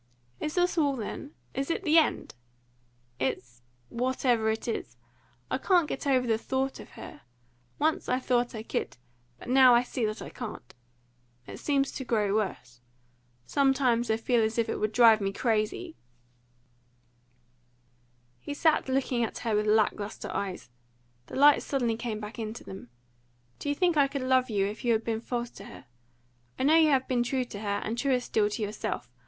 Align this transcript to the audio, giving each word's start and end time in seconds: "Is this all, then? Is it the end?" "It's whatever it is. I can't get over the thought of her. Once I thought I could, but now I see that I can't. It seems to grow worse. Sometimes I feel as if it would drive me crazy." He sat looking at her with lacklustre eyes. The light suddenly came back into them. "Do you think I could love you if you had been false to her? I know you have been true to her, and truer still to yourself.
"Is 0.39 0.55
this 0.55 0.79
all, 0.79 0.95
then? 0.95 1.35
Is 1.53 1.69
it 1.69 1.83
the 1.83 1.99
end?" 1.99 2.33
"It's 3.19 3.61
whatever 3.89 4.49
it 4.49 4.67
is. 4.67 4.97
I 5.51 5.59
can't 5.59 5.87
get 5.87 6.07
over 6.07 6.25
the 6.25 6.39
thought 6.39 6.79
of 6.79 6.89
her. 6.93 7.21
Once 7.77 8.09
I 8.09 8.17
thought 8.17 8.55
I 8.55 8.63
could, 8.63 8.97
but 9.37 9.47
now 9.47 9.75
I 9.75 9.83
see 9.83 10.03
that 10.05 10.19
I 10.19 10.29
can't. 10.29 10.73
It 11.45 11.59
seems 11.59 11.91
to 11.91 12.03
grow 12.03 12.33
worse. 12.33 12.81
Sometimes 13.45 14.09
I 14.09 14.17
feel 14.17 14.41
as 14.41 14.57
if 14.57 14.67
it 14.69 14.77
would 14.77 14.91
drive 14.91 15.21
me 15.21 15.31
crazy." 15.31 15.95
He 18.39 18.55
sat 18.55 18.89
looking 18.89 19.23
at 19.23 19.37
her 19.45 19.55
with 19.55 19.67
lacklustre 19.67 20.31
eyes. 20.31 20.71
The 21.27 21.35
light 21.35 21.61
suddenly 21.61 21.95
came 21.95 22.19
back 22.19 22.39
into 22.39 22.63
them. 22.63 22.89
"Do 23.59 23.69
you 23.69 23.75
think 23.75 23.97
I 23.97 24.07
could 24.07 24.23
love 24.23 24.49
you 24.49 24.65
if 24.65 24.83
you 24.83 24.93
had 24.93 25.03
been 25.03 25.21
false 25.21 25.51
to 25.51 25.65
her? 25.65 25.85
I 26.57 26.63
know 26.63 26.75
you 26.75 26.89
have 26.89 27.07
been 27.07 27.21
true 27.21 27.45
to 27.45 27.59
her, 27.59 27.81
and 27.83 27.95
truer 27.95 28.19
still 28.19 28.49
to 28.49 28.63
yourself. 28.63 29.07